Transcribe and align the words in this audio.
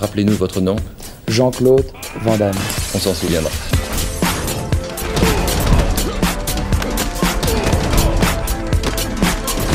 Rappelez-nous 0.00 0.34
votre 0.34 0.60
nom. 0.60 0.76
Jean-Claude 1.26 1.84
Van 2.22 2.36
Damme. 2.36 2.54
On 2.94 2.98
s'en 2.98 3.14
souviendra. 3.14 3.50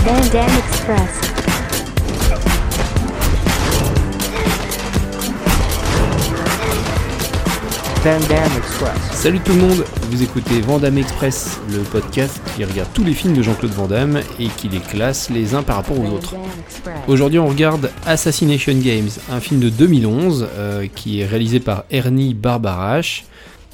Van 0.05 0.19
Damme 0.31 0.57
Express. 0.69 1.32
Express. 8.05 9.11
Salut 9.13 9.39
tout 9.39 9.53
le 9.53 9.59
monde, 9.59 9.85
vous 10.11 10.23
écoutez 10.23 10.59
Vandame 10.59 10.97
Express, 10.97 11.61
le 11.71 11.79
podcast 11.83 12.41
qui 12.53 12.65
regarde 12.65 12.89
tous 12.93 13.05
les 13.05 13.13
films 13.13 13.33
de 13.33 13.41
Jean-Claude 13.41 13.71
Van 13.71 13.87
Damme 13.87 14.19
et 14.39 14.47
qui 14.47 14.67
les 14.67 14.81
classe 14.81 15.29
les 15.29 15.55
uns 15.55 15.63
par 15.63 15.77
rapport 15.77 15.97
aux 15.97 16.07
autres. 16.07 16.35
Aujourd'hui 17.07 17.39
on 17.39 17.47
regarde 17.47 17.91
Assassination 18.05 18.73
Games, 18.73 19.07
un 19.31 19.39
film 19.39 19.61
de 19.61 19.69
2011 19.69 20.49
euh, 20.51 20.87
qui 20.93 21.21
est 21.21 21.25
réalisé 21.25 21.61
par 21.61 21.85
Ernie 21.91 22.33
Barbarache, 22.33 23.23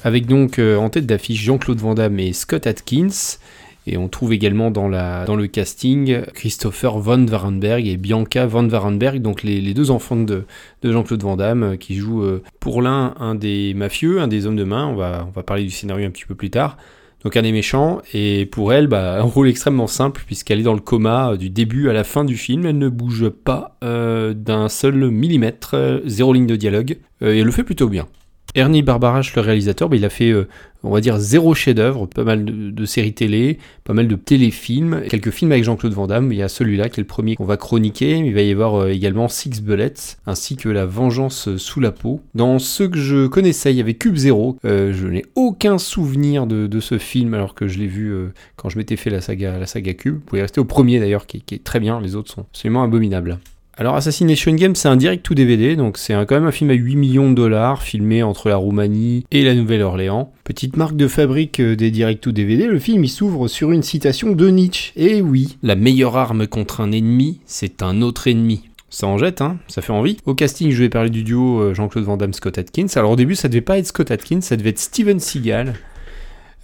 avec 0.04 0.26
donc 0.26 0.60
euh, 0.60 0.76
en 0.76 0.90
tête 0.90 1.06
d'affiche 1.06 1.42
Jean-Claude 1.42 1.80
Van 1.80 1.94
Damme 1.94 2.20
et 2.20 2.32
Scott 2.32 2.68
Atkins. 2.68 3.38
Et 3.86 3.96
on 3.96 4.08
trouve 4.08 4.32
également 4.32 4.70
dans, 4.70 4.88
le 4.88 5.46
casting 5.46 6.22
Christopher 6.34 6.98
Von 6.98 7.26
Warenberg 7.26 7.86
et 7.86 7.96
Bianca 7.96 8.46
Von 8.46 8.68
Warenberg, 8.68 9.22
donc 9.22 9.42
les, 9.42 9.74
deux 9.74 9.90
enfants 9.90 10.16
de, 10.16 10.44
de 10.82 10.92
Jean-Claude 10.92 11.22
Van 11.22 11.36
Damme, 11.36 11.62
euh, 11.62 11.76
qui 11.76 11.96
jouent 11.96 12.22
euh, 12.22 12.42
pour 12.60 12.82
l'un 12.82 13.14
un 13.18 13.34
des 13.34 13.72
mafieux, 13.74 14.20
un 14.20 14.28
des 14.28 14.46
hommes 14.46 14.56
de 14.56 14.64
main, 14.64 14.86
on 14.86 14.94
va, 14.94 15.26
parler 15.46 15.64
du 15.64 15.70
scénario 15.70 16.06
un 16.06 16.10
petit 16.10 16.26
peu 16.26 16.34
plus 16.34 16.50
tard, 16.50 16.76
donc 17.24 17.36
un 17.36 17.42
des 17.42 17.52
méchants, 17.52 18.02
et 18.12 18.46
pour 18.46 18.72
elle, 18.72 18.86
bah, 18.86 19.18
un 19.18 19.22
rôle 19.22 19.48
extrêmement 19.48 19.86
simple, 19.86 20.22
puisqu'elle 20.26 20.60
est 20.60 20.64
dans 20.64 20.74
le 20.74 20.80
coma 20.80 21.32
euh, 21.32 21.36
du 21.36 21.48
début 21.48 21.88
à 21.88 21.94
la 21.94 22.04
fin 22.04 22.24
du 22.24 22.36
film, 22.36 22.66
elle 22.66 22.78
ne 22.78 22.88
bouge 22.88 23.30
pas 23.30 23.76
d'un 23.80 24.68
seul 24.68 25.10
millimètre, 25.10 26.02
zéro 26.04 26.34
ligne 26.34 26.46
de 26.46 26.56
dialogue, 26.56 26.98
et 27.22 27.38
elle 27.38 27.44
le 27.44 27.50
fait 27.50 27.64
plutôt 27.64 27.88
bien. 27.88 28.06
Ernie 28.54 28.82
Barbarache, 28.82 29.34
le 29.36 29.42
réalisateur, 29.42 29.88
bah, 29.88 29.96
il 29.96 30.04
a 30.04 30.10
fait, 30.10 30.30
euh, 30.30 30.48
on 30.82 30.90
va 30.90 31.00
dire, 31.00 31.18
zéro 31.18 31.54
chef-d'œuvre, 31.54 32.06
pas 32.06 32.24
mal 32.24 32.44
de, 32.44 32.84
séries 32.84 33.12
télé, 33.12 33.58
pas 33.84 33.92
mal 33.92 34.08
de 34.08 34.16
téléfilms, 34.16 35.02
quelques 35.08 35.30
films 35.30 35.52
avec 35.52 35.62
Jean-Claude 35.62 35.92
Van 35.92 36.08
Damme. 36.08 36.32
Il 36.32 36.38
y 36.38 36.42
a 36.42 36.48
celui-là 36.48 36.88
qui 36.88 36.98
est 36.98 37.02
le 37.02 37.06
premier 37.06 37.36
qu'on 37.36 37.44
va 37.44 37.56
chroniquer. 37.56 38.18
Il 38.18 38.34
va 38.34 38.42
y 38.42 38.50
avoir 38.50 38.74
euh, 38.74 38.88
également 38.88 39.28
Six 39.28 39.62
Bullets, 39.62 40.16
ainsi 40.26 40.56
que 40.56 40.68
La 40.68 40.84
Vengeance 40.84 41.56
sous 41.56 41.80
la 41.80 41.92
peau. 41.92 42.20
Dans 42.34 42.58
ceux 42.58 42.88
que 42.88 42.98
je 42.98 43.28
connaissais, 43.28 43.72
il 43.72 43.76
y 43.76 43.80
avait 43.80 43.94
Cube 43.94 44.16
Zero. 44.16 44.56
Euh, 44.64 44.92
je 44.92 45.06
n'ai 45.06 45.24
aucun 45.36 45.78
souvenir 45.78 46.46
de, 46.46 46.80
ce 46.80 46.98
film, 46.98 47.34
alors 47.34 47.54
que 47.54 47.68
je 47.68 47.78
l'ai 47.78 47.86
vu 47.86 48.12
quand 48.56 48.70
je 48.70 48.78
m'étais 48.78 48.96
fait 48.96 49.10
la 49.10 49.20
saga, 49.20 49.58
la 49.58 49.66
saga 49.66 49.92
Cube. 49.92 50.14
Vous 50.14 50.20
pouvez 50.20 50.42
rester 50.42 50.60
au 50.60 50.64
premier 50.64 50.98
d'ailleurs, 50.98 51.26
qui 51.26 51.42
est 51.52 51.62
très 51.62 51.78
bien. 51.78 52.00
Les 52.00 52.16
autres 52.16 52.32
sont 52.32 52.40
absolument 52.40 52.82
abominables. 52.82 53.38
Alors 53.80 53.96
Assassination 53.96 54.52
Game, 54.52 54.74
c'est 54.74 54.88
un 54.88 54.96
direct 54.96 55.24
to 55.24 55.32
DVD, 55.32 55.74
donc 55.74 55.96
c'est 55.96 56.12
quand 56.12 56.34
même 56.34 56.44
un 56.44 56.52
film 56.52 56.68
à 56.68 56.74
8 56.74 56.96
millions 56.96 57.30
de 57.30 57.34
dollars, 57.34 57.82
filmé 57.82 58.22
entre 58.22 58.50
la 58.50 58.56
Roumanie 58.56 59.24
et 59.30 59.42
la 59.42 59.54
Nouvelle-Orléans. 59.54 60.34
Petite 60.44 60.76
marque 60.76 60.96
de 60.96 61.08
fabrique 61.08 61.60
euh, 61.60 61.76
des 61.76 61.90
direct 61.90 62.22
to 62.22 62.30
DVD, 62.30 62.66
le 62.66 62.78
film 62.78 63.02
il 63.04 63.08
s'ouvre 63.08 63.48
sur 63.48 63.72
une 63.72 63.82
citation 63.82 64.32
de 64.32 64.48
Nietzsche. 64.48 64.92
Et 64.96 65.22
oui, 65.22 65.56
la 65.62 65.76
meilleure 65.76 66.18
arme 66.18 66.46
contre 66.46 66.82
un 66.82 66.92
ennemi, 66.92 67.40
c'est 67.46 67.82
un 67.82 68.02
autre 68.02 68.28
ennemi. 68.28 68.68
Ça 68.90 69.06
en 69.06 69.16
jette, 69.16 69.40
hein, 69.40 69.56
ça 69.66 69.80
fait 69.80 69.94
envie. 69.94 70.18
Au 70.26 70.34
casting, 70.34 70.70
je 70.70 70.82
vais 70.82 70.90
parler 70.90 71.08
du 71.08 71.22
duo 71.22 71.62
euh, 71.62 71.72
Jean-Claude 71.72 72.04
Van 72.04 72.18
Damme, 72.18 72.34
Scott 72.34 72.58
Atkins. 72.58 72.88
Alors 72.96 73.12
au 73.12 73.16
début, 73.16 73.34
ça 73.34 73.48
devait 73.48 73.62
pas 73.62 73.78
être 73.78 73.86
Scott 73.86 74.10
Atkins, 74.10 74.42
ça 74.42 74.58
devait 74.58 74.70
être 74.70 74.78
Steven 74.78 75.18
Seagal. 75.18 75.72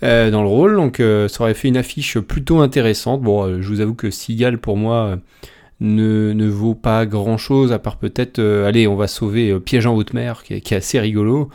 euh, 0.02 0.30
dans 0.30 0.42
le 0.42 0.48
rôle, 0.48 0.76
donc 0.76 0.98
ça 0.98 1.40
aurait 1.40 1.54
fait 1.54 1.68
une 1.68 1.78
affiche 1.78 2.18
plutôt 2.18 2.58
intéressante. 2.58 3.22
Bon, 3.22 3.62
je 3.62 3.66
vous 3.66 3.80
avoue 3.80 3.94
que 3.94 4.10
Seagal, 4.10 4.58
pour 4.58 4.76
moi, 4.76 5.18
ne, 5.80 6.32
ne 6.32 6.48
vaut 6.48 6.74
pas 6.74 7.06
grand 7.06 7.38
chose, 7.38 7.72
à 7.72 7.78
part 7.78 7.96
peut-être, 7.98 8.38
euh, 8.38 8.66
allez, 8.66 8.86
on 8.86 8.96
va 8.96 9.08
sauver 9.08 9.50
euh, 9.50 9.60
Piège 9.60 9.86
en 9.86 9.94
haute 9.94 10.14
mer, 10.14 10.42
qui 10.42 10.54
est, 10.54 10.72
assez 10.72 10.98
rigolo. 10.98 11.50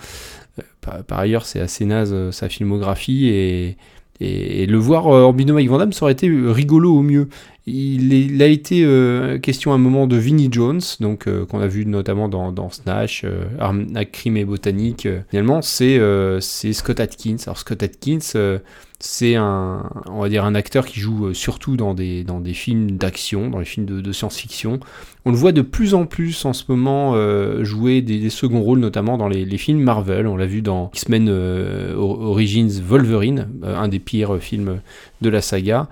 Euh, 0.60 0.64
par, 1.08 1.20
ailleurs, 1.20 1.46
c'est 1.46 1.60
assez 1.60 1.86
naze 1.86 2.32
sa 2.32 2.50
filmographie, 2.50 3.28
et, 3.30 3.78
et, 4.20 4.66
le 4.66 4.78
voir 4.78 5.08
en 5.08 5.34
binôme 5.34 5.58
avec 5.58 5.70
Van 5.70 5.78
Damme, 5.78 5.94
ça 5.94 6.04
aurait 6.06 6.14
été 6.14 6.30
rigolo 6.30 6.96
au 6.96 7.02
mieux. 7.02 7.30
Il, 7.68 8.42
a 8.42 8.48
été 8.48 8.84
euh, 8.84 9.38
question 9.38 9.72
à 9.72 9.76
un 9.76 9.78
moment 9.78 10.08
de 10.08 10.16
Vinnie 10.16 10.50
Jones, 10.52 10.82
donc 11.00 11.28
euh, 11.28 11.46
qu'on 11.46 11.60
a 11.60 11.68
vu 11.68 11.86
notamment 11.86 12.28
dans, 12.28 12.70
Snatch, 12.72 13.24
euh, 13.24 14.04
Crime 14.12 14.38
et 14.38 14.46
Botanique. 14.46 15.08
finalement, 15.30 15.62
c'est 15.62 16.42
Scott 16.74 17.00
Atkins. 17.00 17.38
Alors 17.46 17.60
Scott 17.60 17.84
Atkins, 17.84 18.60
c'est 19.00 19.36
un, 19.36 19.90
on 20.08 20.22
va 20.22 20.30
dire 20.30 20.44
un 20.44 20.56
acteur 20.56 20.88
qui 20.88 21.00
joue 21.00 21.36
surtout 21.36 21.78
dans 21.78 21.94
des, 21.94 22.26
films 22.54 22.98
d'action, 22.98 23.52
dans 23.52 23.60
les 23.60 23.66
films 23.66 23.86
de, 23.86 24.12
science-fiction. 24.12 24.80
On 25.26 25.30
le 25.30 25.38
voit 25.38 25.52
de 25.52 25.62
plus 25.62 25.94
en 25.94 26.08
plus 26.08 26.46
en 26.46 26.54
ce 26.54 26.64
moment 26.68 27.14
jouer 27.64 28.02
des, 28.02 28.32
seconds 28.32 28.62
rôles, 28.62 28.80
notamment 28.80 29.20
dans 29.20 29.28
les, 29.28 29.58
films 29.60 29.84
Marvel. 29.84 30.26
On 30.26 30.36
l'a 30.36 30.48
vu 30.48 30.64
dans 30.64 30.90
X-Men 30.96 31.30
Origins 31.96 32.82
Wolverine, 32.84 33.50
un 33.64 33.88
des 33.88 34.00
pires 34.00 34.40
films 34.40 34.82
de 35.22 35.30
la 35.30 35.42
saga 35.42 35.88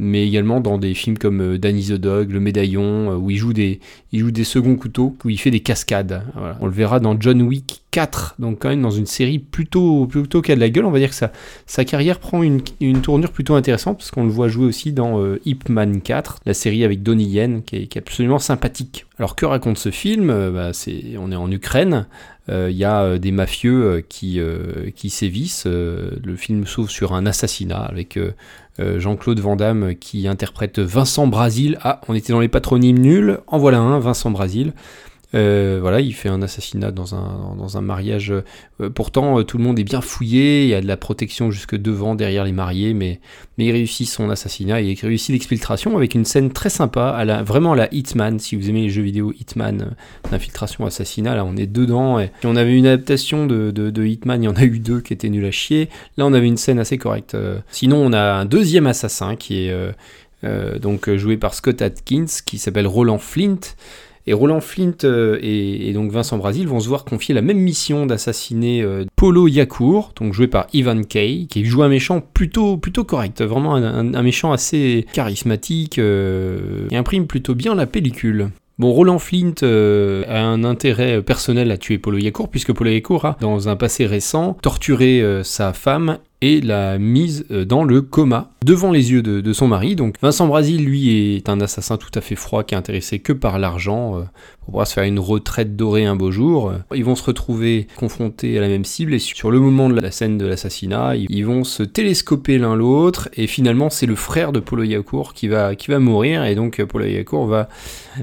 mais 0.00 0.26
également 0.26 0.60
dans 0.60 0.78
des 0.78 0.94
films 0.94 1.18
comme 1.18 1.40
euh, 1.42 1.58
Danny 1.58 1.84
the 1.84 1.92
Dog, 1.92 2.32
Le 2.32 2.40
Médaillon, 2.40 3.12
euh, 3.12 3.16
où 3.16 3.30
il 3.30 3.36
joue 3.36 3.52
des, 3.52 3.80
il 4.12 4.44
seconds 4.44 4.76
couteaux, 4.76 5.14
où 5.24 5.28
il 5.28 5.38
fait 5.38 5.50
des 5.50 5.60
cascades. 5.60 6.24
On 6.60 6.66
le 6.66 6.72
verra 6.72 7.00
dans 7.00 7.20
John 7.20 7.42
Wick 7.42 7.82
4, 7.90 8.36
donc 8.38 8.60
quand 8.60 8.70
même 8.70 8.80
dans 8.80 8.90
une 8.90 9.06
série 9.06 9.38
plutôt, 9.38 10.06
plutôt 10.06 10.40
qui 10.40 10.54
de 10.54 10.60
la 10.60 10.70
gueule. 10.70 10.86
On 10.86 10.90
va 10.90 10.98
dire 10.98 11.10
que 11.10 11.26
sa, 11.66 11.84
carrière 11.84 12.18
prend 12.18 12.42
une, 12.42 12.62
une 12.80 13.02
tournure 13.02 13.30
plutôt 13.30 13.54
intéressante, 13.54 13.98
parce 13.98 14.10
qu'on 14.10 14.24
le 14.24 14.30
voit 14.30 14.48
jouer 14.48 14.64
aussi 14.64 14.92
dans 14.92 15.20
euh, 15.20 15.38
Ip 15.44 15.68
Man 15.68 16.00
4, 16.00 16.40
la 16.46 16.54
série 16.54 16.82
avec 16.82 17.02
Donnie 17.02 17.26
Yen, 17.26 17.62
qui 17.62 17.76
est 17.76 17.96
absolument 17.96 18.38
sympathique. 18.38 19.04
Alors 19.20 19.36
que 19.36 19.44
raconte 19.44 19.76
ce 19.76 19.90
film? 19.90 20.30
Euh, 20.30 20.50
bah, 20.50 20.70
On 21.18 21.30
est 21.30 21.36
en 21.36 21.50
Ukraine, 21.50 22.06
il 22.48 22.70
y 22.70 22.84
a 22.84 23.02
euh, 23.02 23.18
des 23.18 23.32
mafieux 23.32 23.84
euh, 23.84 24.00
qui, 24.00 24.40
euh, 24.40 24.90
qui 24.96 25.10
sévissent. 25.10 25.66
euh, 25.66 26.12
le 26.24 26.36
film 26.36 26.66
s'ouvre 26.66 26.90
sur 26.90 27.12
un 27.12 27.26
assassinat 27.26 27.82
avec 27.82 28.16
euh, 28.16 28.32
euh, 28.80 28.98
Jean-Claude 28.98 29.38
Van 29.40 29.56
Damme 29.56 29.94
qui 29.94 30.26
interprète 30.26 30.78
Vincent 30.78 31.26
Brasil. 31.26 31.78
Ah, 31.82 32.00
on 32.08 32.14
était 32.14 32.32
dans 32.32 32.40
les 32.40 32.48
patronymes 32.48 32.98
nuls. 32.98 33.40
En 33.46 33.58
voilà 33.58 33.78
un, 33.80 33.98
Vincent 33.98 34.30
Brasil. 34.30 34.72
Euh, 35.34 35.78
voilà, 35.80 36.00
il 36.00 36.12
fait 36.12 36.28
un 36.28 36.42
assassinat 36.42 36.90
dans 36.90 37.14
un, 37.14 37.54
dans 37.56 37.78
un 37.78 37.80
mariage. 37.80 38.32
Euh, 38.32 38.90
pourtant, 38.90 39.38
euh, 39.38 39.44
tout 39.44 39.58
le 39.58 39.64
monde 39.64 39.78
est 39.78 39.84
bien 39.84 40.00
fouillé, 40.00 40.64
il 40.64 40.68
y 40.68 40.74
a 40.74 40.80
de 40.80 40.86
la 40.86 40.96
protection 40.96 41.50
jusque 41.50 41.76
devant, 41.76 42.14
derrière 42.14 42.44
les 42.44 42.52
mariés, 42.52 42.94
mais, 42.94 43.20
mais 43.56 43.66
il 43.66 43.72
réussit 43.72 44.08
son 44.08 44.28
assassinat, 44.30 44.80
il 44.80 44.98
réussit 45.00 45.32
l'exfiltration 45.32 45.96
avec 45.96 46.14
une 46.14 46.24
scène 46.24 46.50
très 46.50 46.70
sympa, 46.70 47.10
à 47.10 47.24
la, 47.24 47.42
vraiment 47.42 47.72
à 47.72 47.76
la 47.76 47.94
Hitman, 47.94 48.38
si 48.40 48.56
vous 48.56 48.68
aimez 48.68 48.82
les 48.82 48.90
jeux 48.90 49.02
vidéo 49.02 49.32
Hitman, 49.38 49.94
d'infiltration 50.30 50.84
assassinat, 50.84 51.36
là 51.36 51.44
on 51.44 51.56
est 51.56 51.68
dedans. 51.68 52.18
Et, 52.18 52.24
et 52.24 52.46
on 52.46 52.56
avait 52.56 52.76
une 52.76 52.86
adaptation 52.86 53.46
de, 53.46 53.70
de, 53.70 54.04
Hitman, 54.04 54.42
il 54.42 54.46
y 54.46 54.48
en 54.48 54.56
a 54.56 54.64
eu 54.64 54.80
deux 54.80 55.00
qui 55.00 55.12
étaient 55.12 55.28
nuls 55.28 55.46
à 55.46 55.52
chier. 55.52 55.88
Là 56.16 56.26
on 56.26 56.32
avait 56.32 56.48
une 56.48 56.56
scène 56.56 56.80
assez 56.80 56.98
correcte. 56.98 57.36
Sinon, 57.70 57.98
on 57.98 58.12
a 58.12 58.32
un 58.32 58.44
deuxième 58.44 58.86
assassin 58.86 59.36
qui 59.36 59.66
est 59.66 59.74
donc 60.80 61.14
joué 61.14 61.36
par 61.36 61.54
Scott 61.54 61.82
Atkins, 61.82 62.26
qui 62.44 62.58
s'appelle 62.58 62.86
Roland 62.86 63.18
Flint. 63.18 63.60
Et 64.26 64.32
Roland 64.32 64.60
Flint 64.60 65.04
euh, 65.04 65.38
et, 65.42 65.92
donc 65.92 66.10
Vincent 66.12 66.38
Brasil 66.38 66.66
vont 66.66 66.80
se 66.80 66.88
voir 66.88 67.04
confier 67.04 67.34
la 67.34 67.42
même 67.42 67.58
mission 67.58 68.06
d'assassiner 68.06 68.82
euh, 68.82 69.04
Polo 69.16 69.48
Yacour, 69.48 70.12
donc 70.16 70.32
joué 70.32 70.46
par 70.46 70.66
Ivan 70.72 71.02
Kay, 71.02 71.46
qui 71.48 71.64
joue 71.64 71.82
un 71.82 71.88
méchant 71.88 72.20
plutôt, 72.20 72.76
plutôt 72.76 73.04
correct, 73.04 73.42
vraiment 73.42 73.76
un, 73.76 74.22
méchant 74.22 74.52
assez 74.52 75.06
charismatique 75.12 75.98
euh, 75.98 76.86
et 76.90 76.96
imprime 76.96 77.26
plutôt 77.26 77.54
bien 77.54 77.74
la 77.74 77.86
pellicule. 77.86 78.50
Bon, 78.78 78.92
Roland 78.92 79.18
Flint 79.18 79.62
euh, 79.62 80.24
a 80.28 80.40
un 80.40 80.64
intérêt 80.64 81.20
personnel 81.22 81.70
à 81.70 81.76
tuer 81.76 81.98
Polo 81.98 82.18
Yacour, 82.18 82.48
puisque 82.48 82.72
Polo 82.72 82.90
Yacour 82.90 83.24
a, 83.26 83.36
dans 83.40 83.68
un 83.68 83.76
passé 83.76 84.06
récent, 84.06 84.56
torturé 84.62 85.22
sa 85.42 85.72
femme 85.72 86.18
et 86.42 86.60
l'a 86.60 86.98
mise 86.98 87.44
euh, 87.50 87.64
dans 87.64 87.84
le 87.84 88.00
coma 88.00 88.50
devant 88.64 88.90
les 88.90 89.12
yeux 89.12 89.22
de, 89.22 89.52
son 89.52 89.68
mari. 89.68 89.96
Donc 89.96 90.16
Vincent 90.22 90.46
Brasil, 90.46 90.84
lui, 90.84 91.36
est 91.36 91.48
un 91.48 91.60
assassin 91.60 91.96
tout 91.96 92.10
à 92.14 92.20
fait 92.20 92.34
froid 92.34 92.64
qui 92.64 92.74
est 92.74 92.78
intéressé 92.78 93.18
que 93.18 93.32
par 93.32 93.58
l'argent 93.58 94.16
euh, 94.16 94.22
pour 94.60 94.66
pouvoir 94.66 94.86
se 94.86 94.94
faire 94.94 95.04
une 95.04 95.18
retraite 95.18 95.76
dorée 95.76 96.04
un 96.04 96.16
beau 96.16 96.30
jour. 96.30 96.72
Ils 96.94 97.04
vont 97.04 97.16
se 97.16 97.24
retrouver 97.24 97.86
confrontés 97.96 98.56
à 98.58 98.60
la 98.60 98.68
même 98.68 98.84
cible 98.84 99.14
et 99.14 99.18
sur 99.18 99.50
le 99.50 99.60
moment 99.60 99.88
de 99.88 100.00
la 100.00 100.10
scène 100.10 100.38
de 100.38 100.46
l'assassinat, 100.46 101.16
ils 101.16 101.44
vont 101.44 101.64
se 101.64 101.82
télescoper 101.82 102.58
l'un 102.58 102.76
l'autre 102.76 103.28
et 103.34 103.46
finalement 103.46 103.90
c'est 103.90 104.06
le 104.06 104.14
frère 104.14 104.52
de 104.52 104.60
Polo 104.60 104.84
Yacour 104.84 105.34
qui 105.34 105.48
va, 105.48 105.74
qui 105.74 105.90
va 105.90 105.98
mourir 105.98 106.44
et 106.44 106.54
donc 106.54 106.80
euh, 106.80 106.86
Polo 106.86 107.06
Yacour 107.06 107.46
va 107.46 107.68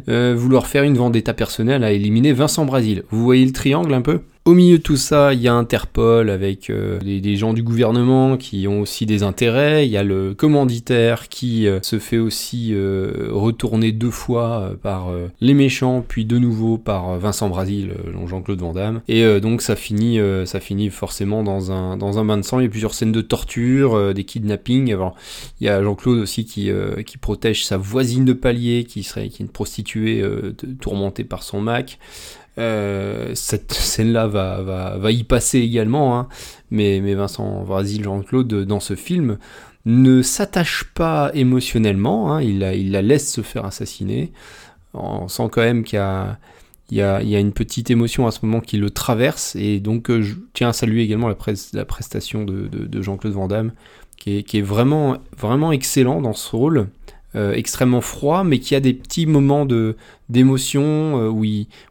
vouloir 0.07 0.67
faire 0.67 0.83
une 0.83 0.95
vendetta 0.95 1.33
personnelle 1.33 1.83
à 1.83 1.91
éliminer 1.91 2.33
Vincent 2.33 2.65
Brasil. 2.65 3.03
Vous 3.09 3.23
voyez 3.23 3.45
le 3.45 3.51
triangle 3.51 3.93
un 3.93 4.01
peu? 4.01 4.21
Au 4.47 4.53
milieu 4.53 4.77
de 4.77 4.81
tout 4.81 4.95
ça, 4.95 5.33
il 5.33 5.41
y 5.41 5.49
a 5.49 5.53
Interpol 5.53 6.29
avec 6.29 6.69
euh, 6.69 6.99
des, 6.99 7.35
gens 7.35 7.51
du 7.51 7.63
gouvernement 7.63 8.37
qui 8.37 8.65
ont 8.69 8.79
aussi 8.79 9.05
des 9.05 9.21
intérêts. 9.21 9.85
Il 9.85 9.91
y 9.91 9.97
a 9.97 10.03
le 10.03 10.33
commanditaire 10.33 11.27
qui 11.27 11.67
euh, 11.67 11.79
se 11.81 11.99
fait 11.99 12.17
aussi 12.17 12.69
euh, 12.71 13.27
retourner 13.29 13.91
deux 13.91 14.09
fois 14.09 14.71
par 14.81 15.09
les 15.41 15.53
méchants, 15.53 16.01
puis 16.07 16.23
de 16.23 16.37
nouveau 16.37 16.77
par 16.77 17.17
Vincent 17.17 17.49
Brasil, 17.49 17.91
Jean-Claude 18.25 18.61
Van 18.61 18.71
Damme. 18.71 19.01
Et 19.09 19.41
donc 19.41 19.61
ça 19.61 19.75
finit, 19.75 20.19
ça 20.45 20.61
finit 20.61 20.89
forcément 20.89 21.43
dans 21.43 21.73
un, 21.73 21.97
dans 21.97 22.17
un 22.17 22.23
bain 22.23 22.37
de 22.37 22.43
sang. 22.43 22.59
Il 22.59 22.63
y 22.63 22.67
a 22.67 22.69
plusieurs 22.69 22.93
scènes 22.93 23.11
de 23.11 23.21
torture, 23.21 24.13
des 24.13 24.23
kidnappings. 24.23 24.95
Il 25.59 25.65
y 25.65 25.69
a 25.69 25.83
Jean-Claude 25.83 26.19
aussi 26.19 26.45
qui, 26.45 26.71
qui 27.05 27.17
protège 27.17 27.65
sa 27.65 27.77
voisine 27.77 28.23
de 28.23 28.33
palier, 28.33 28.85
qui 28.85 29.03
serait 29.03 29.27
qui 29.27 29.43
est 29.43 29.45
une 29.45 29.51
prostituée 29.51 30.23
tourmentée 30.79 31.25
par 31.25 31.43
son 31.43 31.59
Mac. 31.59 31.99
Euh, 32.57 33.31
cette 33.35 33.73
scène-là 33.73 34.27
va, 34.27 34.61
va, 34.61 34.97
va, 34.97 35.11
y 35.11 35.23
passer 35.23 35.59
également, 35.59 36.17
hein. 36.17 36.27
mais, 36.71 37.01
mais 37.03 37.13
Vincent 37.13 37.63
Brasil, 37.63 38.03
Jean-Claude, 38.03 38.65
dans 38.65 38.79
ce 38.79 38.95
film, 38.95 39.37
ne 39.85 40.21
s'attache 40.21 40.85
pas 40.95 41.31
émotionnellement, 41.33 42.33
hein. 42.33 42.41
il, 42.41 42.59
la, 42.59 43.01
laisse 43.01 43.31
se 43.31 43.41
faire 43.41 43.65
assassiner. 43.65 44.31
On 44.93 45.27
sent 45.27 45.49
quand 45.51 45.61
même 45.61 45.83
qu'il 45.83 45.97
y 45.97 45.99
a, 45.99 46.39
il 46.89 46.97
y, 46.97 47.01
a, 47.01 47.39
une 47.39 47.53
petite 47.53 47.91
émotion 47.91 48.25
à 48.25 48.31
ce 48.31 48.45
moment 48.45 48.59
qui 48.59 48.77
le 48.77 48.89
traverse, 48.89 49.55
et 49.55 49.79
donc 49.79 50.09
euh, 50.09 50.21
je 50.21 50.35
tiens 50.53 50.69
à 50.69 50.73
saluer 50.73 51.03
également 51.03 51.27
la, 51.27 51.35
pres 51.35 51.51
la 51.73 51.85
prestation 51.85 52.43
de, 52.43 52.67
de, 52.67 52.85
de 52.85 53.01
Jean-Claude 53.01 53.33
Van 53.33 53.47
Damme, 53.47 53.71
qui 54.17 54.37
est, 54.37 54.61
vraiment 54.61 55.71
excellent 55.71 56.21
dans 56.21 56.33
ce 56.33 56.55
rôle. 56.55 56.87
Euh, 57.35 57.51
extrêmement 57.53 57.99
froid, 57.99 58.45
mais 58.45 58.59
qui 58.59 58.73
a 58.73 58.79
des 58.79 58.93
petits 58.93 59.25
moments 59.25 59.65
de 59.65 59.97
d'émotion 60.29 60.81
euh, 61.21 61.29
où 61.29 61.43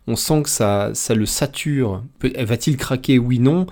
on 0.07 0.17
sent 0.17 0.43
que 0.43 0.49
ça, 0.49 0.93
ça 0.95 1.15
le 1.15 1.27
sature. 1.27 2.03
Va-t-il 2.23 2.79
craquer? 2.79 3.19
Oui, 3.19 3.39
non. 3.39 3.67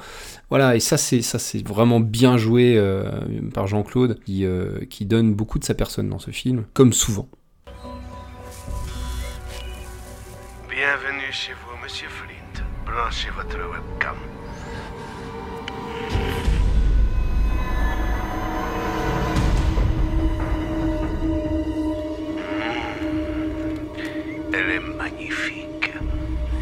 Voilà, 0.50 0.76
et 0.76 0.80
ça 0.80 0.98
c'est 0.98 1.22
ça 1.22 1.38
c'est 1.38 1.66
vraiment 1.66 2.00
bien 2.00 2.36
joué 2.36 2.76
euh, 2.76 3.10
par 3.54 3.66
Jean-Claude, 3.66 4.20
qui, 4.26 4.44
qui 4.90 5.06
donne 5.06 5.34
beaucoup 5.34 5.58
de 5.58 5.64
sa 5.64 5.72
personne 5.74 6.10
dans 6.10 6.18
ce 6.18 6.30
film, 6.30 6.64
comme 6.74 6.92
souvent. 6.92 7.28
Bienvenue 10.68 11.32
chez 11.32 11.52
vous, 11.54 11.82
Monsieur 11.82 12.08
Flint. 12.08 12.62
Branchez 12.84 13.30
votre 13.30 13.56
webcam. 13.56 14.16
Elle 24.56 24.70
est 24.70 24.78
magnifique. 24.78 25.92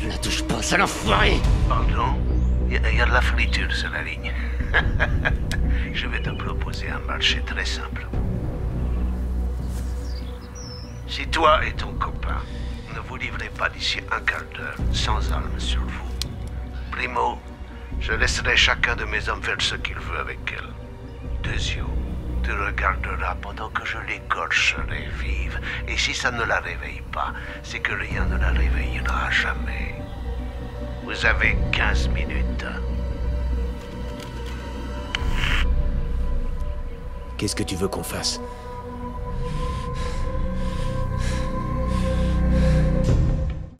Ne 0.01 0.09
la 0.09 0.17
touche 0.17 0.43
pas, 0.45 0.63
sale 0.63 0.81
enfoiré 0.81 1.39
Pardon? 1.69 2.17
Il 2.71 2.77
y, 2.77 2.97
y, 2.97 3.01
a 3.03 3.05
de 3.05 3.13
la 3.13 3.21
friture 3.21 3.71
sur 3.71 3.91
la 3.91 4.01
ligne. 4.03 4.33
Je 5.93 6.07
vais 6.07 6.23
te 6.23 6.31
proposer 6.31 6.89
un 6.89 7.01
marché 7.01 7.43
très 7.45 7.67
simple. 7.67 8.07
Si 11.07 11.27
toi 11.27 11.63
et 11.67 11.73
ton 11.73 11.93
copain 11.93 12.41
ne 12.95 13.01
vous 13.01 13.17
livrez 13.17 13.51
pas 13.59 13.69
d'ici 13.69 13.99
un 14.11 14.21
quart 14.21 14.49
d'heure 14.57 14.77
sans 14.95 15.31
armes 15.31 15.61
sur 15.61 15.83
vous, 15.83 16.31
Primo, 16.93 17.39
je 18.01 18.15
laisserai 18.15 18.57
chacun 18.57 18.97
de 18.97 19.05
mes 19.05 19.29
hommes 19.29 19.43
faire 19.43 19.61
ce 19.61 19.75
qu'il 19.75 19.99
veut 19.99 20.19
avec 20.19 20.39
elle. 20.57 20.71
Deuxio, 21.43 21.85
tu 22.43 22.53
regarderas 22.53 23.37
pendant 23.41 23.69
que 23.71 23.85
je 23.85 23.99
l'égorgerai 24.09 25.09
vive. 25.19 25.61
Et 25.89 25.97
si 25.97 26.15
ça 26.15 26.31
ne 26.31 26.43
la 26.45 26.61
réveille 26.61 27.03
pas, 27.13 27.33
c'est 27.63 27.81
que 27.81 27.95
rien 27.95 28.25
ne 28.27 28.37
la 28.37 28.51
réveillera 28.51 29.31
jamais. 29.31 29.95
Vous 31.05 31.27
avez 31.27 31.57
15 31.73 32.09
minutes. 32.09 32.67
Qu'est-ce 37.37 37.57
que 37.57 37.65
tu 37.65 37.77
veux 37.77 37.89
qu'on 37.89 38.05
fasse? 38.05 38.41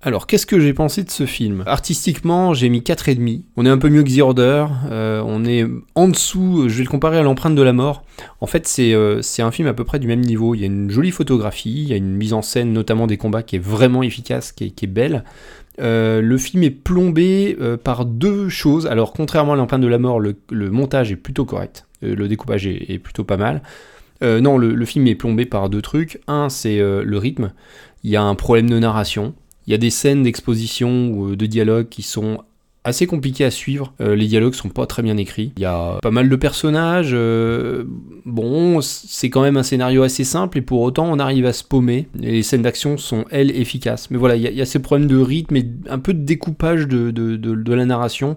Alors, 0.05 0.27
qu'est-ce 0.27 0.47
que 0.47 0.59
j'ai 0.59 0.75
pensé 0.75 1.05
de 1.05 1.11
ce 1.11 1.27
film? 1.27 1.63
Artistiquement, 1.65 2.55
j'ai 2.55 2.69
mis 2.69 2.81
4,5. 2.81 3.43
On 3.57 3.65
est 3.65 3.69
un 3.69 3.79
peu 3.79 3.89
mieux 3.89 4.03
que 4.03 4.11
The 4.11 4.21
Order. 4.21 4.67
Euh, 4.91 5.23
on 5.25 5.45
est 5.45 5.65
en 5.95 6.09
dessous, 6.09 6.65
je 6.69 6.79
vais 6.79 6.83
le 6.83 6.89
comparer 6.89 7.19
à 7.19 7.23
L'Empreinte 7.23 7.55
de 7.55 7.63
la 7.63 7.73
Mort. 7.73 8.03
En 8.41 8.49
fait, 8.49 8.67
c'est 8.67 8.95
euh, 8.95 9.21
un 9.39 9.51
film 9.53 9.69
à 9.69 9.75
peu 9.75 9.85
près 9.85 10.01
du 10.01 10.09
même 10.09 10.23
niveau. 10.23 10.57
Il 10.57 10.61
y 10.61 10.65
a 10.65 10.67
une 10.67 10.91
jolie 10.91 11.13
photographie, 11.13 11.83
il 11.83 11.89
y 11.89 11.93
a 11.93 11.97
une 11.97 12.17
mise 12.17 12.33
en 12.33 12.43
scène, 12.43 12.73
notamment 12.73 13.07
des 13.07 13.17
combats, 13.17 13.45
qui 13.45 13.55
est 13.55 13.61
vraiment 13.61 14.03
efficace, 14.03 14.51
qui 14.51 14.65
est, 14.65 14.71
qui 14.71 14.87
est 14.87 14.89
belle. 14.89 15.23
Euh, 15.81 16.21
le 16.21 16.37
film 16.37 16.65
est 16.65 16.71
plombé 16.71 17.57
par 17.85 18.05
deux 18.05 18.49
choses. 18.49 18.89
Alors, 18.89 19.13
contrairement 19.13 19.53
à 19.53 19.57
L'Empreinte 19.57 19.83
de 19.83 19.87
la 19.87 19.99
Mort, 19.99 20.19
le, 20.19 20.35
montage 20.51 21.13
est 21.13 21.17
plutôt 21.17 21.45
correct. 21.45 21.87
Le 22.01 22.27
découpage 22.27 22.67
est, 22.67 22.99
plutôt 22.99 23.23
pas 23.23 23.37
mal. 23.37 23.63
non, 24.21 24.59
le, 24.59 24.85
film 24.85 25.07
est 25.07 25.15
plombé 25.15 25.47
par 25.47 25.71
deux 25.71 25.81
trucs. 25.81 26.21
Un, 26.27 26.49
c'est 26.49 26.79
le 26.79 27.19
rythme. 27.19 27.53
Il 28.03 28.11
y 28.11 28.17
a 28.17 28.23
un 28.25 28.35
problème 28.35 28.69
de 28.69 28.81
narration. 28.81 29.33
Il 29.67 29.71
y 29.71 29.75
a 29.75 29.79
des 29.79 29.91
scènes 29.91 30.23
d'exposition 30.23 31.11
ou 31.11 31.37
de 31.37 31.47
dialogue 31.47 31.89
qui 31.89 32.03
sont 32.03 32.43
assez 32.85 33.07
compliquées 33.07 33.45
à 33.45 33.51
suivre. 33.51 33.93
Euh, 34.01 34.17
les 34.17 34.27
dialogues 34.27 34.55
sont 34.55 34.69
pas 34.69 34.87
très 34.87 35.03
bien 35.03 35.17
écrits. 35.17 35.53
Il 35.57 35.63
y 35.63 35.67
a 35.67 35.99
pas 36.03 36.11
mal 36.11 36.29
de 36.29 36.37
personnages. 36.37 37.13
Euh, 37.13 37.85
bon, 38.25 38.81
c'est 38.81 39.31
quand 39.31 39.43
même 39.43 39.57
un 39.57 39.63
scénario 39.63 40.03
assez 40.03 40.25
simple 40.25 40.59
et 40.59 40.63
pour 40.63 40.81
autant 40.81 41.07
on 41.11 41.19
arrive 41.19 41.47
à 41.47 41.53
se 41.53 41.63
paumer. 41.63 42.09
Les 42.19 42.43
scènes 42.43 42.63
d'action 42.63 42.97
sont 42.97 43.25
elles 43.31 43.51
efficaces. 43.57 44.11
Mais 44.11 44.19
voilà, 44.19 44.37
il 44.37 44.43
y, 44.43 44.61
a, 44.61 44.67
ces 44.67 44.81
problèmes 44.81 45.09
de 45.09 45.19
rythme 45.19 45.57
et 45.57 45.67
un 45.89 45.99
peu 45.99 46.13
de 46.13 46.25
découpage 46.25 46.89
de 46.89 47.73
la 47.73 47.85
narration. 47.85 48.37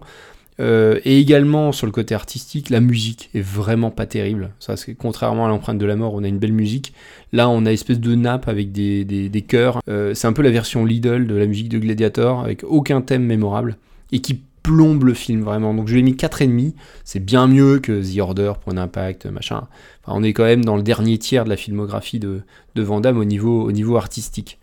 Euh, 0.60 1.00
et 1.04 1.20
également 1.20 1.72
sur 1.72 1.86
le 1.86 1.92
côté 1.92 2.16
artistique, 2.16 2.70
la 2.70 2.80
musique 2.80 3.30
est 3.34 3.42
vraiment 3.42 3.92
pas 3.92 4.06
terrible. 4.06 4.52
Ça, 4.60 4.76
contrairement 4.98 5.46
à 5.46 5.50
l'empreinte 5.50 5.78
de 5.78 5.86
la 5.86 5.96
mort, 5.96 6.14
on 6.14 6.24
a 6.24 6.28
une 6.28 6.40
belle 6.40 6.54
musique. 6.54 6.94
Là, 7.34 7.50
on 7.50 7.58
a 7.58 7.60
une 7.60 7.68
espèce 7.68 8.00
de 8.00 8.16
nappe 8.16 8.48
avec 8.48 8.72
des, 8.72 9.04
des, 9.04 9.42
chœurs. 9.42 9.82
Euh, 9.90 10.14
c'est 10.14 10.28
un 10.28 10.34
peu 10.34 10.42
la 10.42 10.52
version 10.52 10.86
Lidl 10.86 11.28
de 11.28 11.36
la 11.36 11.46
musique 11.46 11.70
de 11.70 11.80
Gladiator, 11.80 12.40
avec 12.42 12.64
aucun 12.64 13.02
thème 13.02 13.24
mémorable 13.24 13.78
et 14.12 14.20
qui 14.20 14.42
plombe 14.64 15.04
le 15.04 15.14
film 15.14 15.42
vraiment. 15.42 15.74
Donc 15.74 15.88
je 15.88 15.94
lui 15.94 16.00
ai 16.00 16.04
mis 16.04 16.14
4,5. 16.14 16.74
C'est 17.04 17.24
bien 17.24 17.48
mieux 17.48 17.80
que 17.80 18.02
The 18.02 18.20
Order, 18.20 18.54
Point 18.64 18.76
d'Impact, 18.76 19.26
machin. 19.28 19.68
On 20.08 20.24
est 20.24 20.34
quand 20.34 20.44
même 20.44 20.66
dans 20.66 20.78
le 20.78 20.84
dernier 20.84 21.18
tiers 21.18 21.44
de 21.44 21.50
la 21.50 21.58
filmographie 21.58 22.20
de, 22.20 22.42
de 22.76 22.82
Van 22.82 23.02
Damme 23.02 23.18
au 23.18 23.26
niveau, 23.26 23.62
au 23.64 23.72
niveau 23.72 23.98
artistique. 23.98 24.58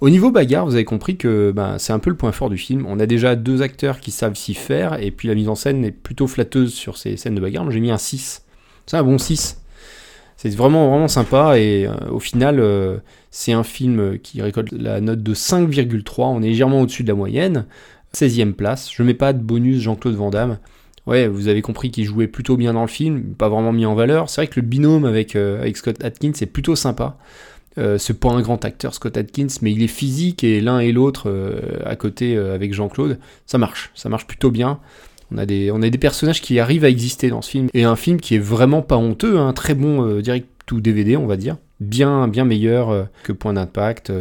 Au 0.00 0.10
niveau 0.10 0.30
bagarre, 0.30 0.64
vous 0.64 0.74
avez 0.74 0.84
compris 0.84 1.16
que 1.16 1.50
ben, 1.50 1.76
c'est 1.78 1.92
un 1.92 1.98
peu 1.98 2.10
le 2.10 2.16
point 2.16 2.30
fort 2.30 2.50
du 2.50 2.56
film. 2.56 2.86
On 2.86 3.00
a 3.00 3.06
déjà 3.06 3.34
deux 3.34 3.62
acteurs 3.62 3.98
qui 3.98 4.12
savent 4.12 4.36
s'y 4.36 4.54
faire, 4.54 5.02
et 5.02 5.10
puis 5.10 5.26
la 5.26 5.34
mise 5.34 5.48
en 5.48 5.56
scène 5.56 5.84
est 5.84 5.90
plutôt 5.90 6.28
flatteuse 6.28 6.72
sur 6.72 6.96
ces 6.96 7.16
scènes 7.16 7.34
de 7.34 7.40
bagarre. 7.40 7.68
J'ai 7.70 7.80
mis 7.80 7.90
un 7.90 7.98
6. 7.98 8.44
C'est 8.86 8.96
un 8.96 9.02
bon 9.02 9.18
6. 9.18 9.60
C'est 10.36 10.54
vraiment, 10.54 10.88
vraiment 10.88 11.08
sympa, 11.08 11.58
et 11.58 11.86
euh, 11.86 11.94
au 12.12 12.20
final, 12.20 12.60
euh, 12.60 12.98
c'est 13.32 13.52
un 13.52 13.64
film 13.64 14.20
qui 14.20 14.40
récolte 14.40 14.70
la 14.70 15.00
note 15.00 15.20
de 15.20 15.34
5,3. 15.34 16.26
On 16.26 16.42
est 16.42 16.46
légèrement 16.46 16.80
au-dessus 16.80 17.02
de 17.02 17.08
la 17.08 17.16
moyenne. 17.16 17.66
16e 18.14 18.52
place. 18.52 18.90
Je 18.94 19.02
mets 19.02 19.14
pas 19.14 19.32
de 19.32 19.42
bonus 19.42 19.80
Jean-Claude 19.80 20.14
Van 20.14 20.30
Damme. 20.30 20.58
Ouais, 21.06 21.26
vous 21.26 21.48
avez 21.48 21.62
compris 21.62 21.90
qu'il 21.90 22.04
jouait 22.04 22.28
plutôt 22.28 22.56
bien 22.56 22.74
dans 22.74 22.82
le 22.82 22.88
film, 22.88 23.34
pas 23.34 23.48
vraiment 23.48 23.72
mis 23.72 23.86
en 23.86 23.94
valeur. 23.94 24.28
C'est 24.30 24.42
vrai 24.42 24.46
que 24.46 24.60
le 24.60 24.66
binôme 24.66 25.06
avec, 25.06 25.36
euh, 25.36 25.60
avec 25.60 25.76
Scott 25.76 26.04
Atkins 26.04 26.32
est 26.40 26.46
plutôt 26.46 26.76
sympa. 26.76 27.16
Euh, 27.76 27.98
c'est 27.98 28.18
pas 28.18 28.30
un 28.30 28.40
grand 28.40 28.64
acteur 28.64 28.94
Scott 28.94 29.16
Atkins, 29.16 29.46
mais 29.62 29.72
il 29.72 29.82
est 29.82 29.88
physique 29.88 30.42
et 30.42 30.60
l'un 30.60 30.80
et 30.80 30.90
l'autre 30.90 31.28
euh, 31.28 31.60
à 31.84 31.96
côté 31.96 32.36
euh, 32.36 32.54
avec 32.54 32.72
Jean-Claude, 32.72 33.18
ça 33.46 33.58
marche, 33.58 33.90
ça 33.94 34.08
marche 34.08 34.26
plutôt 34.26 34.50
bien. 34.50 34.80
On 35.30 35.36
a, 35.36 35.44
des, 35.44 35.70
on 35.70 35.82
a 35.82 35.90
des 35.90 35.98
personnages 35.98 36.40
qui 36.40 36.58
arrivent 36.58 36.84
à 36.84 36.88
exister 36.88 37.28
dans 37.28 37.42
ce 37.42 37.50
film 37.50 37.68
et 37.74 37.84
un 37.84 37.96
film 37.96 38.18
qui 38.18 38.34
est 38.34 38.40
vraiment 38.40 38.80
pas 38.80 38.96
honteux, 38.96 39.38
un 39.38 39.48
hein, 39.48 39.52
très 39.52 39.74
bon 39.74 40.02
euh, 40.02 40.22
direct 40.22 40.72
ou 40.72 40.80
DVD, 40.80 41.16
on 41.16 41.26
va 41.26 41.36
dire, 41.36 41.56
bien, 41.80 42.28
bien 42.28 42.44
meilleur 42.44 43.08
que 43.22 43.32
Point 43.32 43.54
d'impact. 43.54 44.12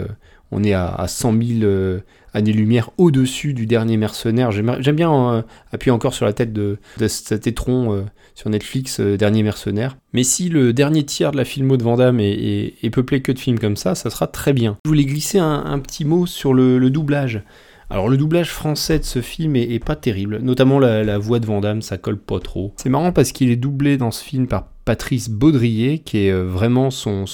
on 0.52 0.64
est 0.64 0.74
à, 0.74 0.88
à 0.88 1.08
100 1.08 1.34
000 1.60 2.00
années-lumière 2.38 2.92
au-dessus 2.98 3.54
du 3.54 3.66
dernier 3.66 3.98
mercenaire. 3.98 4.52
J'aime 4.52 4.96
bien 4.96 5.34
euh, 5.34 5.42
appuyer 5.72 5.92
encore 5.92 6.14
sur 6.14 6.26
la 6.26 6.34
tête 6.34 6.54
de, 6.54 6.78
cet 7.08 7.48
étron 7.48 7.94
euh, 7.94 8.02
sur 8.36 8.50
Netflix, 8.50 9.00
euh, 9.00 9.18
Dernier 9.18 9.44
mercenaire. 9.44 9.98
Mais 10.14 10.24
si 10.24 10.50
le 10.50 10.72
dernier 10.72 11.04
tiers 11.04 11.32
de 11.32 11.38
la 11.38 11.46
filmo 11.46 11.76
de 11.76 11.84
Vandame 11.84 12.20
est, 12.20 12.90
peuplé 12.92 13.22
que 13.22 13.32
de 13.32 13.40
films 13.40 13.60
comme 13.60 13.76
ça, 13.76 13.96
ça 13.96 14.10
sera 14.10 14.28
très 14.28 14.54
bien. 14.54 14.78
Je 14.86 14.90
voulais 14.90 15.06
glisser 15.06 15.40
un, 15.40 15.80
petit 15.80 16.06
mot 16.06 16.26
sur 16.26 16.54
le, 16.54 16.90
doublage. 16.90 17.42
Alors 17.90 18.10
le 18.10 18.18
doublage 18.18 18.52
français 18.52 19.00
de 19.00 19.04
ce 19.04 19.22
film 19.22 19.56
est, 19.56 19.84
pas 19.84 19.96
terrible, 19.96 20.40
notamment 20.42 20.80
la 20.80 21.18
voix 21.18 21.40
de 21.40 21.46
Vandame, 21.46 21.82
ça 21.82 21.98
colle 21.98 22.18
pas 22.18 22.40
trop. 22.40 22.74
C'est 22.78 22.90
marrant 22.90 23.12
parce 23.12 23.32
qu'il 23.32 23.50
est 23.50 23.56
doublé 23.56 23.98
dans 23.98 24.12
ce 24.12 24.24
film 24.24 24.48
par 24.48 24.70
Patrice 24.88 25.30
Baudrier, 25.30 26.00
qui 26.00 26.28
est 26.28 26.32
vraiment 26.32 26.92
son, 26.92 27.26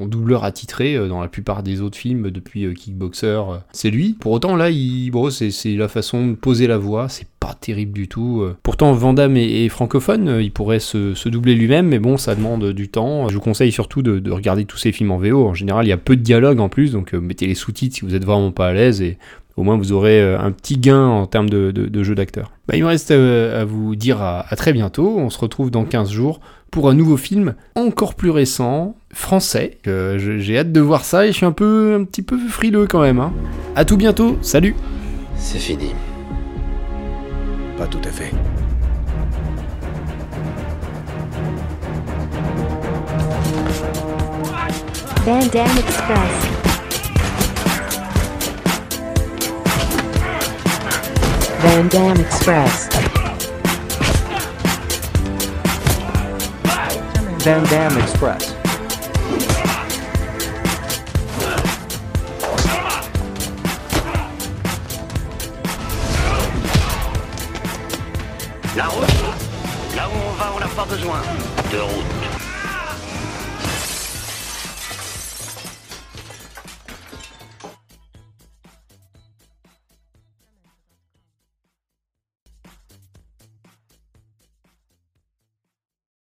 doubleur 0.00 0.42
attitré 0.42 0.98
dans 1.06 1.20
la 1.20 1.28
plupart 1.28 1.62
des 1.62 1.80
autres 1.80 1.96
films 1.96 2.32
depuis 2.32 2.74
Kickboxer. 2.74 3.40
C'est 3.70 3.90
lui. 3.90 4.16
Pour 4.18 4.32
autant, 4.32 4.56
là, 4.56 4.68
il, 4.70 5.12
c'est 5.30 5.76
la 5.76 5.86
façon 5.86 6.26
de 6.26 6.34
poser 6.34 6.66
la 6.66 6.76
voix. 6.76 7.08
C'est 7.08 7.28
pas 7.38 7.54
terrible 7.54 7.92
du 7.92 8.08
tout. 8.08 8.44
Pourtant, 8.64 8.92
Vandame 8.94 9.36
est, 9.36 9.64
est 9.64 9.68
francophone. 9.68 10.38
Il 10.40 10.50
pourrait 10.50 10.80
se, 10.80 11.28
doubler 11.28 11.54
lui-même, 11.54 11.86
mais 11.86 12.00
bon, 12.00 12.16
ça 12.16 12.34
demande 12.34 12.72
du 12.72 12.88
temps. 12.88 13.28
Je 13.28 13.34
vous 13.36 13.40
conseille 13.40 13.70
surtout 13.70 14.02
de, 14.02 14.18
de, 14.18 14.32
regarder 14.32 14.64
tous 14.64 14.78
ces 14.78 14.90
films 14.90 15.12
en 15.12 15.18
VO. 15.18 15.46
En 15.46 15.54
général, 15.54 15.86
il 15.86 15.90
y 15.90 15.92
a 15.92 15.98
peu 15.98 16.16
de 16.16 16.22
dialogue 16.22 16.58
en 16.58 16.68
plus, 16.68 16.90
donc 16.90 17.12
mettez 17.12 17.46
les 17.46 17.54
sous-titres 17.54 17.94
si 17.94 18.04
vous 18.04 18.16
êtes 18.16 18.24
vraiment 18.24 18.50
pas 18.50 18.66
à 18.66 18.72
l'aise 18.72 19.00
et 19.02 19.18
au 19.58 19.62
moins 19.64 19.76
vous 19.76 19.92
aurez 19.92 20.22
un 20.34 20.50
petit 20.52 20.78
gain 20.78 21.04
en 21.06 21.26
termes 21.26 21.50
de, 21.50 21.70
de, 21.70 21.86
de 21.86 22.02
jeu 22.02 22.14
d'acteur. 22.14 22.52
Bah, 22.68 22.76
il 22.76 22.82
me 22.82 22.88
reste 22.88 23.10
à, 23.10 23.60
à 23.60 23.64
vous 23.64 23.96
dire 23.96 24.22
à, 24.22 24.46
à 24.48 24.56
très 24.56 24.72
bientôt. 24.72 25.16
On 25.18 25.30
se 25.30 25.38
retrouve 25.38 25.70
dans 25.70 25.84
15 25.84 26.10
jours 26.10 26.40
pour 26.70 26.88
un 26.88 26.94
nouveau 26.94 27.16
film 27.16 27.54
encore 27.74 28.14
plus 28.14 28.30
récent, 28.30 28.94
français. 29.12 29.78
Euh, 29.86 30.38
J'ai 30.38 30.58
hâte 30.58 30.72
de 30.72 30.80
voir 30.80 31.04
ça 31.04 31.24
et 31.26 31.28
je 31.28 31.36
suis 31.36 31.46
un 31.46 31.52
peu, 31.52 31.96
un 32.00 32.04
petit 32.04 32.22
peu 32.22 32.38
frileux 32.38 32.86
quand 32.86 33.00
même. 33.00 33.18
Hein. 33.20 33.32
À 33.74 33.84
tout 33.84 33.96
bientôt, 33.96 34.38
salut. 34.42 34.74
C'est 35.36 35.58
fini. 35.58 35.92
Pas 37.76 37.86
tout 37.86 38.00
à 38.04 38.10
fait. 38.10 38.32
Van 45.24 45.40
Damme 45.52 45.78
Express. 45.78 46.57
Van 51.88 52.00
Damme 52.00 52.20
Express. 52.20 52.88
Van 57.44 57.62
Damme 57.70 57.98
Express. 57.98 58.54
La 68.76 68.84
route 68.84 69.06
Là 69.96 70.08
où 70.08 70.12
on 70.12 70.32
va, 70.32 70.52
on 70.54 70.60
n'a 70.60 70.66
pas 70.66 70.84
besoin 70.84 71.22
de 71.72 71.78
route. 71.78 72.37